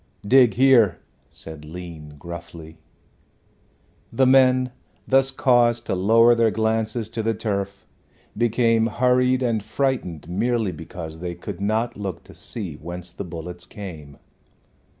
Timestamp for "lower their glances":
5.93-7.07